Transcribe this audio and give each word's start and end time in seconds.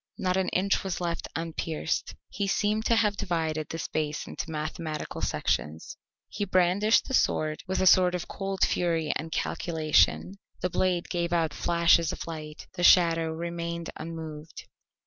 Not 0.17 0.35
an 0.35 0.49
inch 0.49 0.83
was 0.83 0.99
left 0.99 1.27
unpierced. 1.35 2.15
He 2.29 2.47
seemed 2.47 2.85
to 2.85 2.95
have 2.95 3.15
divided 3.17 3.69
the 3.69 3.77
space 3.77 4.25
into 4.25 4.49
mathematical 4.49 5.21
sections. 5.21 5.95
He 6.27 6.43
brandished 6.43 7.07
the 7.07 7.13
sword 7.13 7.61
with 7.67 7.79
a 7.81 7.85
sort 7.85 8.15
of 8.15 8.27
cold 8.27 8.65
fury 8.65 9.13
and 9.15 9.31
calculation; 9.31 10.39
the 10.59 10.71
blade 10.71 11.07
gave 11.11 11.31
out 11.31 11.53
flashes 11.53 12.11
of 12.11 12.25
light, 12.25 12.65
the 12.73 12.83
shadow 12.83 13.29
remained 13.31 13.91
unmoved. 13.95 14.65